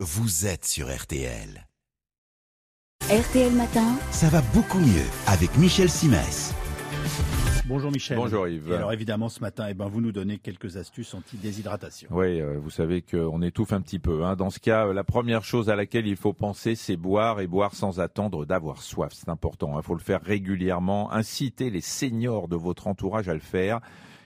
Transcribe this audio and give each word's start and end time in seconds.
vous 0.00 0.46
êtes 0.46 0.64
sur 0.64 0.88
RTL. 0.94 1.66
RTL 3.10 3.52
Matin, 3.52 3.96
Ça 4.10 4.28
va 4.28 4.40
beaucoup 4.54 4.78
mieux 4.78 5.04
avec 5.26 5.54
Michel 5.58 5.90
Simès. 5.90 6.54
Bonjour 7.66 7.90
Michel. 7.92 8.16
Bonjour 8.16 8.48
Yves. 8.48 8.70
Et 8.70 8.74
alors 8.76 8.92
évidemment 8.92 9.28
ce 9.28 9.40
matin, 9.40 9.66
eh 9.68 9.74
ben, 9.74 9.88
vous 9.88 10.00
nous 10.00 10.10
donnez 10.10 10.38
quelques 10.38 10.76
astuces 10.76 11.12
anti-déshydratation. 11.14 12.08
Oui, 12.12 12.40
euh, 12.40 12.58
vous 12.58 12.70
savez 12.70 13.02
qu'on 13.02 13.42
étouffe 13.42 13.72
un 13.72 13.80
petit 13.80 13.98
peu. 13.98 14.24
hein. 14.24 14.36
Dans 14.36 14.50
ce 14.50 14.58
cas, 14.58 14.86
euh, 14.86 14.92
la 14.92 15.04
première 15.04 15.44
chose 15.44 15.68
à 15.70 15.76
laquelle 15.76 16.06
il 16.06 16.16
faut 16.16 16.32
penser, 16.32 16.74
c'est 16.74 16.96
boire 16.96 17.40
et 17.40 17.46
boire 17.46 17.74
sans 17.74 18.00
attendre 18.00 18.44
d'avoir 18.46 18.82
soif. 18.82 19.12
C'est 19.14 19.28
important. 19.28 19.78
Il 19.78 19.82
faut 19.84 19.94
le 19.94 20.00
faire 20.00 20.22
régulièrement. 20.22 21.12
Incitez 21.12 21.70
les 21.70 21.80
seniors 21.82 22.48
de 22.48 22.56
votre 22.56 22.86
entourage 22.86 23.28
à 23.28 23.34
le 23.34 23.40
faire, 23.40 23.80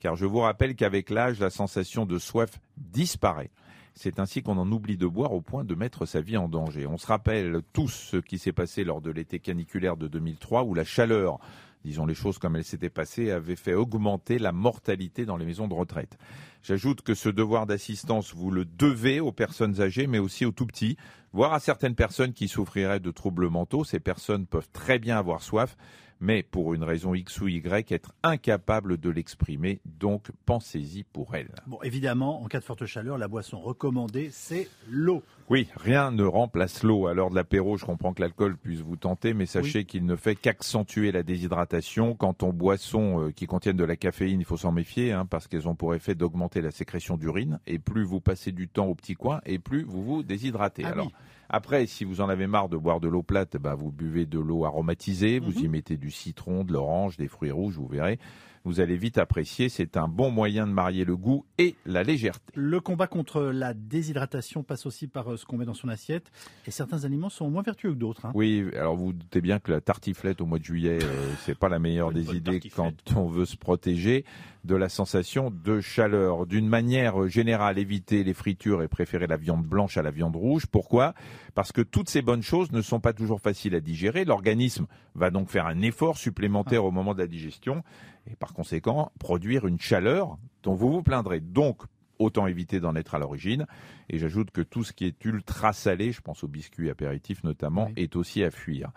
car 0.00 0.16
je 0.16 0.26
vous 0.26 0.38
rappelle 0.40 0.74
qu'avec 0.76 1.10
l'âge, 1.10 1.38
la 1.40 1.50
sensation 1.50 2.06
de 2.06 2.18
soif 2.18 2.58
disparaît. 2.76 3.50
C'est 3.98 4.20
ainsi 4.20 4.42
qu'on 4.42 4.58
en 4.58 4.70
oublie 4.70 4.98
de 4.98 5.06
boire 5.06 5.32
au 5.32 5.40
point 5.40 5.64
de 5.64 5.74
mettre 5.74 6.04
sa 6.04 6.20
vie 6.20 6.36
en 6.36 6.48
danger. 6.48 6.86
On 6.86 6.98
se 6.98 7.06
rappelle 7.06 7.62
tous 7.72 7.88
ce 7.88 8.18
qui 8.18 8.38
s'est 8.38 8.52
passé 8.52 8.84
lors 8.84 9.00
de 9.00 9.10
l'été 9.10 9.38
caniculaire 9.38 9.96
de 9.96 10.06
2003 10.06 10.64
où 10.64 10.74
la 10.74 10.84
chaleur, 10.84 11.38
disons 11.86 12.04
les 12.04 12.14
choses 12.14 12.38
comme 12.38 12.56
elles 12.56 12.64
s'étaient 12.64 12.90
passées, 12.90 13.30
avait 13.30 13.56
fait 13.56 13.74
augmenter 13.74 14.38
la 14.38 14.52
mortalité 14.52 15.24
dans 15.24 15.36
les 15.36 15.46
maisons 15.46 15.68
de 15.68 15.74
retraite. 15.74 16.18
J'ajoute 16.62 17.02
que 17.02 17.14
ce 17.14 17.28
devoir 17.28 17.66
d'assistance, 17.66 18.34
vous 18.34 18.50
le 18.50 18.64
devez 18.64 19.20
aux 19.20 19.30
personnes 19.30 19.80
âgées, 19.80 20.08
mais 20.08 20.18
aussi 20.18 20.44
aux 20.44 20.50
tout 20.50 20.66
petits, 20.66 20.96
voire 21.32 21.52
à 21.52 21.60
certaines 21.60 21.94
personnes 21.94 22.32
qui 22.32 22.48
souffriraient 22.48 22.98
de 22.98 23.10
troubles 23.12 23.48
mentaux. 23.48 23.84
Ces 23.84 24.00
personnes 24.00 24.46
peuvent 24.46 24.68
très 24.72 24.98
bien 24.98 25.16
avoir 25.16 25.42
soif, 25.42 25.76
mais 26.20 26.42
pour 26.42 26.74
une 26.74 26.82
raison 26.82 27.14
X 27.14 27.40
ou 27.40 27.48
Y, 27.48 27.92
être 27.92 28.12
incapables 28.22 28.98
de 28.98 29.10
l'exprimer. 29.10 29.80
Donc 29.84 30.30
pensez-y 30.44 31.04
pour 31.04 31.34
elles. 31.34 31.54
Bon, 31.66 31.78
évidemment, 31.82 32.42
en 32.42 32.46
cas 32.46 32.60
de 32.60 32.64
forte 32.64 32.86
chaleur, 32.86 33.18
la 33.18 33.28
boisson 33.28 33.60
recommandée, 33.60 34.30
c'est 34.32 34.68
l'eau. 34.88 35.22
Oui, 35.48 35.68
rien 35.76 36.10
ne 36.10 36.24
remplace 36.24 36.82
l'eau. 36.82 37.06
À 37.06 37.14
l'heure 37.14 37.30
de 37.30 37.36
l'apéro, 37.36 37.76
je 37.76 37.84
comprends 37.84 38.12
que 38.12 38.22
l'alcool 38.22 38.56
puisse 38.56 38.80
vous 38.80 38.96
tenter, 38.96 39.34
mais 39.34 39.46
sachez 39.46 39.84
qu'il 39.84 40.04
ne 40.04 40.16
fait 40.16 40.34
qu'accentuer 40.34 41.12
la 41.12 41.22
déshydratation. 41.22 41.75
Quant 42.18 42.34
aux 42.42 42.52
boissons 42.52 43.22
euh, 43.22 43.32
qui 43.32 43.46
contiennent 43.46 43.76
de 43.76 43.84
la 43.84 43.96
caféine, 43.96 44.40
il 44.40 44.44
faut 44.44 44.56
s'en 44.56 44.72
méfier, 44.72 45.12
hein, 45.12 45.26
parce 45.26 45.46
qu'elles 45.48 45.68
ont 45.68 45.74
pour 45.74 45.94
effet 45.94 46.14
d'augmenter 46.14 46.60
la 46.60 46.70
sécrétion 46.70 47.16
d'urine. 47.16 47.58
Et 47.66 47.78
plus 47.78 48.04
vous 48.04 48.20
passez 48.20 48.52
du 48.52 48.68
temps 48.68 48.86
au 48.86 48.94
petit 48.94 49.14
coin, 49.14 49.40
et 49.46 49.58
plus 49.58 49.82
vous 49.82 50.02
vous 50.02 50.22
déshydratez. 50.22 50.84
Ah 50.84 50.90
Alors, 50.90 51.06
oui. 51.06 51.12
Après, 51.48 51.86
si 51.86 52.04
vous 52.04 52.20
en 52.20 52.28
avez 52.28 52.46
marre 52.46 52.68
de 52.68 52.76
boire 52.76 53.00
de 53.00 53.08
l'eau 53.08 53.22
plate, 53.22 53.56
bah, 53.56 53.74
vous 53.74 53.90
buvez 53.92 54.26
de 54.26 54.38
l'eau 54.38 54.64
aromatisée, 54.64 55.38
vous 55.38 55.52
Mhm. 55.52 55.64
y 55.64 55.68
mettez 55.68 55.96
du 55.96 56.10
citron, 56.10 56.64
de 56.64 56.72
l'orange, 56.72 57.16
des 57.16 57.28
fruits 57.28 57.50
rouges, 57.50 57.76
vous 57.76 57.86
verrez. 57.88 58.18
Vous 58.64 58.80
allez 58.80 58.96
vite 58.96 59.16
apprécier. 59.16 59.68
C'est 59.68 59.96
un 59.96 60.08
bon 60.08 60.32
moyen 60.32 60.66
de 60.66 60.72
marier 60.72 61.04
le 61.04 61.16
goût 61.16 61.44
et 61.56 61.76
la 61.86 62.02
légèreté. 62.02 62.42
Le 62.56 62.80
combat 62.80 63.06
contre 63.06 63.42
la 63.42 63.74
déshydratation 63.74 64.64
passe 64.64 64.86
aussi 64.86 65.06
par 65.06 65.32
euh, 65.32 65.36
ce 65.36 65.46
qu'on 65.46 65.56
met 65.56 65.64
dans 65.64 65.72
son 65.72 65.88
assiette. 65.88 66.32
Et 66.66 66.72
certains 66.72 67.04
aliments 67.04 67.28
sont 67.28 67.48
moins 67.48 67.62
vertueux 67.62 67.92
que 67.92 67.98
d'autres. 67.98 68.26
hein. 68.26 68.32
Oui, 68.34 68.66
alors 68.74 68.96
vous, 68.96 69.06
vous 69.06 69.12
doutez 69.12 69.40
bien 69.40 69.60
que 69.60 69.70
la 69.70 69.80
tartiflette 69.80 70.40
au 70.40 70.46
mois 70.46 70.58
de 70.58 70.64
juillet, 70.64 70.98
euh, 71.00 71.32
c'est 71.44 71.56
pas 71.56 71.68
la 71.68 71.78
meilleure 71.78 72.10
des 72.10 72.34
idées 72.34 72.58
quand 72.74 72.92
on 73.14 73.28
veut 73.28 73.46
se 73.46 73.56
protéger 73.56 74.24
de 74.64 74.74
la 74.74 74.88
sensation 74.88 75.52
de 75.52 75.80
chaleur. 75.80 76.44
D'une 76.44 76.66
manière 76.66 77.28
générale, 77.28 77.78
éviter 77.78 78.24
les 78.24 78.34
fritures 78.34 78.82
et 78.82 78.88
préférer 78.88 79.28
la 79.28 79.36
viande 79.36 79.64
blanche 79.64 79.96
à 79.96 80.02
la 80.02 80.10
viande 80.10 80.34
rouge. 80.34 80.66
Pourquoi? 80.66 81.14
Parce 81.54 81.72
que 81.72 81.80
toutes 81.82 82.08
ces 82.08 82.22
bonnes 82.22 82.42
choses 82.42 82.72
ne 82.72 82.82
sont 82.82 83.00
pas 83.00 83.12
toujours 83.12 83.40
faciles 83.40 83.74
à 83.74 83.80
digérer. 83.80 84.24
L'organisme 84.24 84.86
va 85.14 85.30
donc 85.30 85.48
faire 85.48 85.66
un 85.66 85.80
effort 85.82 86.16
supplémentaire 86.18 86.84
au 86.84 86.90
moment 86.90 87.14
de 87.14 87.18
la 87.20 87.26
digestion 87.26 87.82
et 88.30 88.36
par 88.36 88.52
conséquent 88.54 89.12
produire 89.18 89.66
une 89.66 89.80
chaleur 89.80 90.38
dont 90.62 90.74
vous 90.74 90.90
vous 90.92 91.02
plaindrez. 91.02 91.40
Donc, 91.40 91.82
autant 92.18 92.46
éviter 92.46 92.80
d'en 92.80 92.96
être 92.96 93.14
à 93.14 93.18
l'origine. 93.18 93.66
Et 94.08 94.18
j'ajoute 94.18 94.50
que 94.50 94.62
tout 94.62 94.84
ce 94.84 94.92
qui 94.92 95.04
est 95.04 95.24
ultra 95.24 95.72
salé, 95.72 96.12
je 96.12 96.20
pense 96.22 96.42
aux 96.44 96.48
biscuits 96.48 96.88
apéritifs 96.90 97.44
notamment, 97.44 97.86
Oui. 97.88 97.92
est 98.02 98.16
aussi 98.16 98.42
à 98.42 98.50
fuir. 98.50 98.90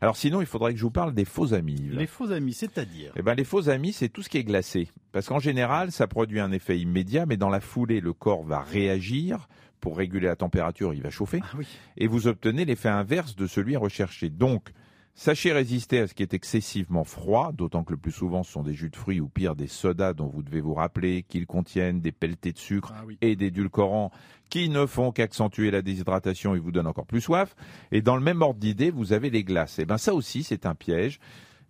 Alors 0.00 0.16
sinon, 0.16 0.40
il 0.40 0.46
faudrait 0.46 0.72
que 0.72 0.78
je 0.78 0.84
vous 0.84 0.90
parle 0.90 1.14
des 1.14 1.24
faux 1.24 1.54
amis. 1.54 1.76
Les 1.92 2.06
faux 2.08 2.32
amis, 2.32 2.54
c'est-à-dire? 2.54 3.12
Eh 3.14 3.22
ben, 3.22 3.34
les 3.34 3.44
faux 3.44 3.68
amis, 3.68 3.92
c'est 3.92 4.08
tout 4.08 4.22
ce 4.22 4.28
qui 4.28 4.38
est 4.38 4.42
glacé. 4.44 4.88
Parce 5.12 5.26
qu'en 5.28 5.38
général, 5.38 5.92
ça 5.92 6.06
produit 6.06 6.40
un 6.40 6.52
effet 6.52 6.78
immédiat, 6.78 7.26
mais 7.26 7.36
dans 7.36 7.50
la 7.50 7.60
foulée, 7.60 8.00
le 8.00 8.12
corps 8.12 8.42
va 8.42 8.60
réagir. 8.60 9.48
Pour 9.80 9.96
réguler 9.96 10.26
la 10.28 10.36
température, 10.36 10.94
il 10.94 11.02
va 11.02 11.10
chauffer. 11.10 11.40
Ah 11.42 11.56
oui. 11.58 11.66
Et 11.96 12.06
vous 12.06 12.28
obtenez 12.28 12.64
l'effet 12.64 12.88
inverse 12.88 13.34
de 13.34 13.46
celui 13.48 13.76
recherché. 13.76 14.30
Donc, 14.30 14.68
sachez 15.16 15.52
résister 15.52 15.98
à 15.98 16.06
ce 16.06 16.14
qui 16.14 16.22
est 16.22 16.34
excessivement 16.34 17.02
froid, 17.04 17.50
d'autant 17.52 17.82
que 17.82 17.90
le 17.92 17.98
plus 17.98 18.12
souvent, 18.12 18.44
ce 18.44 18.52
sont 18.52 18.62
des 18.62 18.74
jus 18.74 18.90
de 18.90 18.96
fruits 18.96 19.20
ou 19.20 19.28
pire 19.28 19.56
des 19.56 19.66
sodas 19.66 20.12
dont 20.12 20.28
vous 20.28 20.42
devez 20.44 20.60
vous 20.60 20.74
rappeler 20.74 21.24
qu'ils 21.24 21.46
contiennent 21.48 22.00
des 22.00 22.12
pelletés 22.12 22.52
de 22.52 22.58
sucre 22.58 22.94
Ah 22.96 23.02
oui. 23.06 23.18
et 23.20 23.34
d'édulcorants 23.36 24.12
qui 24.50 24.68
ne 24.68 24.86
font 24.86 25.10
qu'accentuer 25.12 25.70
la 25.72 25.82
déshydratation 25.82 26.54
et 26.54 26.58
vous 26.60 26.70
donnent 26.72 26.86
encore 26.86 27.06
plus 27.06 27.20
soif. 27.20 27.56
Et 27.90 28.02
dans 28.02 28.16
le 28.16 28.22
même 28.22 28.40
ordre 28.40 28.60
d'idée, 28.60 28.90
vous 28.90 29.12
avez 29.12 29.30
les 29.30 29.42
glaces. 29.44 29.78
Et 29.80 29.84
ben 29.84 29.98
ça 29.98 30.14
aussi, 30.14 30.44
c'est 30.44 30.64
un 30.64 30.74
piège. 30.76 31.18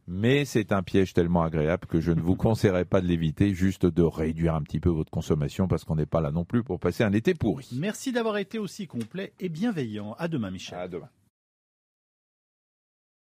Mais 0.08 0.44
c'est 0.44 0.72
un 0.72 0.82
piège 0.82 1.14
tellement 1.14 1.42
agréable 1.42 1.86
que 1.86 2.00
je 2.00 2.12
ne 2.12 2.20
vous 2.20 2.36
conseillerais 2.36 2.84
pas 2.84 3.00
de 3.00 3.06
l'éviter, 3.06 3.54
juste 3.54 3.86
de 3.86 4.02
réduire 4.02 4.54
un 4.54 4.62
petit 4.62 4.80
peu 4.80 4.90
votre 4.90 5.10
consommation 5.10 5.68
parce 5.68 5.84
qu'on 5.84 5.96
n'est 5.96 6.06
pas 6.06 6.20
là 6.20 6.30
non 6.30 6.44
plus 6.44 6.62
pour 6.62 6.80
passer 6.80 7.04
un 7.04 7.12
été 7.12 7.34
pourri. 7.34 7.68
Merci 7.72 8.12
d'avoir 8.12 8.38
été 8.38 8.58
aussi 8.58 8.86
complet 8.86 9.32
et 9.40 9.48
bienveillant. 9.48 10.14
À 10.18 10.28
demain, 10.28 10.50
Michel. 10.50 10.78
À 10.78 10.88
demain. 10.88 11.08